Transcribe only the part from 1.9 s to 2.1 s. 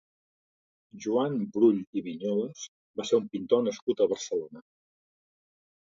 i